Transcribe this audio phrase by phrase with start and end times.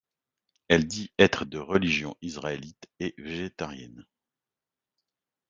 [0.67, 4.07] Elle dit être de religion israélite et végétarienne.